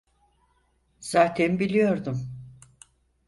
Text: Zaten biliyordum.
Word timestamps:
Zaten 0.99 1.59
biliyordum. 1.59 2.29